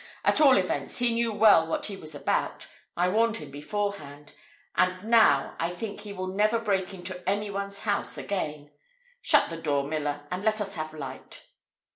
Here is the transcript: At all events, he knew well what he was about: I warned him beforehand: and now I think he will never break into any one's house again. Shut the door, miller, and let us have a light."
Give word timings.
At 0.25 0.41
all 0.41 0.57
events, 0.57 0.97
he 0.97 1.13
knew 1.13 1.31
well 1.31 1.67
what 1.67 1.85
he 1.85 1.95
was 1.95 2.15
about: 2.15 2.65
I 2.97 3.07
warned 3.07 3.35
him 3.37 3.51
beforehand: 3.51 4.33
and 4.75 5.03
now 5.03 5.55
I 5.59 5.69
think 5.69 5.99
he 6.01 6.11
will 6.11 6.25
never 6.25 6.57
break 6.57 6.91
into 6.91 7.21
any 7.29 7.51
one's 7.51 7.81
house 7.81 8.17
again. 8.17 8.71
Shut 9.21 9.51
the 9.51 9.61
door, 9.61 9.83
miller, 9.83 10.25
and 10.31 10.43
let 10.43 10.59
us 10.59 10.73
have 10.73 10.95
a 10.95 10.97
light." 10.97 11.43